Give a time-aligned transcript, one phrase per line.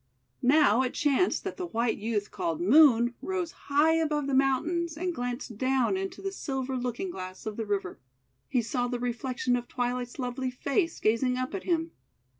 [0.41, 5.13] Now it chanced that the white youth, called Moon, rose high above the mountains, and
[5.13, 7.99] glanced down into the silver looking glass of the river.
[8.49, 11.91] He saw the reflection of Twilight's lovely face gazing up at him.